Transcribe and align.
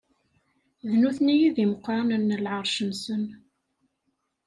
D 0.89 0.91
nutni 1.01 1.35
i 1.47 1.49
d 1.55 1.57
imeqranen 1.63 2.23
n 2.33 2.37
leɛṛac-nsen. 2.43 3.23